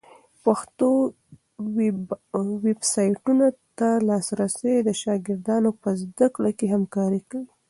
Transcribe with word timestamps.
پښتو 0.43 0.87
ویبسایټونو 2.65 3.45
ته 3.77 3.89
لاسرسی 4.09 4.73
د 4.81 4.89
شاګردانو 5.01 5.69
په 5.81 5.89
زده 6.01 6.27
کړه 6.35 6.51
کي 6.59 6.67
همکاری 6.75 7.21
کوي. 7.29 7.49